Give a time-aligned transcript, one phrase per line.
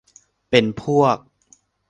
[0.49, 1.17] เป็นพวก